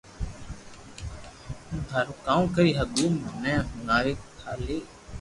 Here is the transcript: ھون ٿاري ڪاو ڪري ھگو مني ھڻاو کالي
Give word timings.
ھون 1.69 1.79
ٿاري 1.89 2.11
ڪاو 2.25 2.41
ڪري 2.55 2.71
ھگو 2.79 3.05
مني 3.23 3.53
ھڻاو 3.73 4.11
کالي 4.39 4.77